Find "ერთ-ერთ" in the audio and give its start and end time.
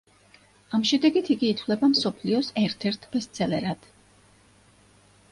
2.61-3.05